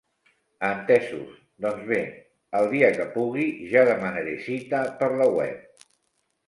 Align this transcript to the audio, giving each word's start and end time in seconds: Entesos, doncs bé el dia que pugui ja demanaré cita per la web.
Entesos, 0.69 1.35
doncs 1.65 1.85
bé 1.91 1.99
el 2.61 2.73
dia 2.73 2.91
que 2.97 3.07
pugui 3.19 3.47
ja 3.75 3.85
demanaré 3.93 4.35
cita 4.51 4.85
per 5.03 5.13
la 5.23 5.31
web. 5.41 5.87